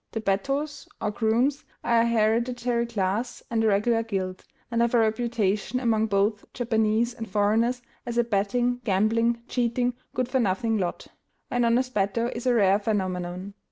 [0.13, 4.97] The bettōs, or grooms, are a hereditary class and a regular guild, and have a
[4.97, 11.05] reputation, among both Japanese and foreigners, as a betting, gambling, cheating, good for nothing lot.
[11.51, 13.53] An honest bettō is a rare phenomenon.